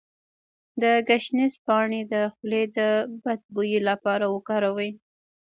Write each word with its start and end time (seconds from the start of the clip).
د 0.81 0.83
ګشنیز 1.07 1.53
پاڼې 1.65 2.01
د 2.13 2.13
خولې 2.33 2.63
د 2.77 2.79
بد 3.23 3.39
بوی 3.53 3.73
لپاره 3.89 4.25
وکاروئ 4.35 4.91